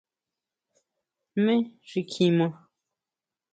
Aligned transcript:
¿Jmé 1.33 1.55
xi 1.89 2.01
kjima? 2.09 2.47